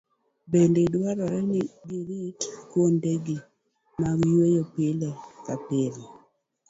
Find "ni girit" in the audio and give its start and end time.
1.49-2.39